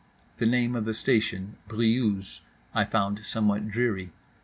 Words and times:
The 0.39 0.47
name 0.47 0.75
of 0.75 0.85
the 0.85 0.95
station, 0.95 1.57
Briouse, 1.69 2.39
I 2.73 2.85
found 2.85 3.23
somewhat 3.23 3.69
dreary. 3.69 4.09